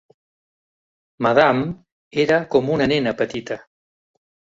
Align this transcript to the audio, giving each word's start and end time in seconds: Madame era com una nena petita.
Madame 1.25 1.59
era 2.23 2.39
com 2.55 2.71
una 2.77 2.87
nena 2.95 3.13
petita. 3.21 3.59